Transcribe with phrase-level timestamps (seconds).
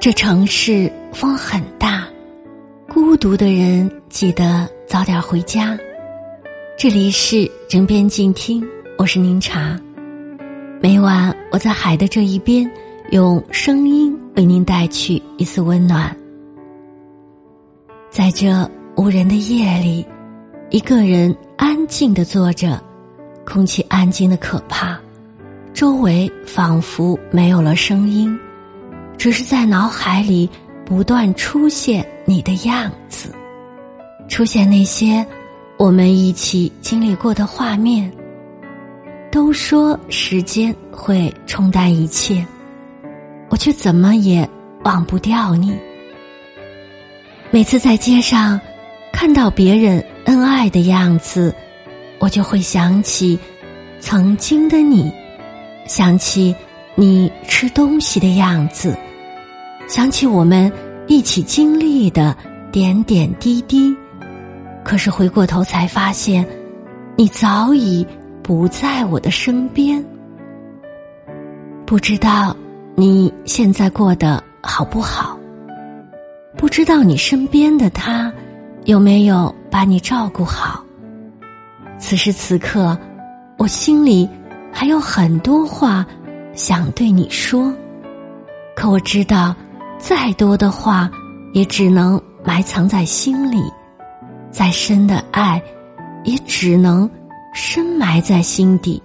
[0.00, 2.08] 这城市风很大，
[2.88, 5.78] 孤独的人记得早点回家。
[6.78, 9.78] 这里是枕边静听，我是宁茶。
[10.80, 12.66] 每晚我在海的这一边，
[13.10, 16.16] 用声音为您带去一丝温暖。
[18.08, 20.06] 在这无人的夜里，
[20.70, 22.82] 一个人安静的坐着，
[23.44, 24.98] 空气安静的可怕，
[25.74, 28.34] 周围仿佛没有了声音。
[29.20, 30.48] 只是在脑海里
[30.86, 33.30] 不断出现你的样子，
[34.30, 35.24] 出现那些
[35.76, 38.10] 我们一起经历过的画面。
[39.30, 42.42] 都说时间会冲淡一切，
[43.50, 44.48] 我却怎么也
[44.84, 45.76] 忘不掉你。
[47.50, 48.58] 每次在街上
[49.12, 51.54] 看到别人恩爱的样子，
[52.20, 53.38] 我就会想起
[54.00, 55.12] 曾经的你，
[55.86, 56.56] 想起
[56.94, 58.96] 你吃东西的样子。
[59.90, 60.72] 想起我们
[61.08, 62.36] 一起经历的
[62.70, 63.92] 点点滴滴，
[64.84, 66.46] 可是回过头才发现，
[67.16, 68.06] 你早已
[68.40, 70.00] 不在我的身边。
[71.84, 72.56] 不知道
[72.94, 75.36] 你现在过得好不好？
[76.56, 78.32] 不知道你身边的他
[78.84, 80.84] 有没有把你照顾好？
[81.98, 82.96] 此时此刻，
[83.58, 84.28] 我心里
[84.70, 86.06] 还有很多话
[86.54, 87.74] 想对你说，
[88.76, 89.52] 可我知道。
[90.00, 91.10] 再多的话，
[91.52, 93.60] 也只能埋藏在心里；
[94.50, 95.62] 再深的爱，
[96.24, 97.08] 也只能
[97.52, 99.00] 深埋在心底。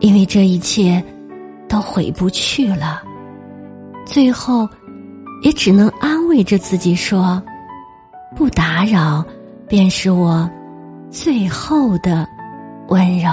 [0.00, 1.02] 因为这一切
[1.68, 3.00] 都回不去了，
[4.04, 4.68] 最后
[5.42, 7.40] 也只能安慰着自己说
[8.34, 9.24] ：“不打扰，
[9.68, 10.50] 便是我
[11.10, 12.26] 最后的
[12.88, 13.30] 温柔。”